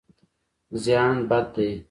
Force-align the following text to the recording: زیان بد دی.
زیان 0.83 1.17
بد 1.29 1.45
دی. 1.53 1.71